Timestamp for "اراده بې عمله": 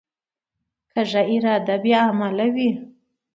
1.33-2.47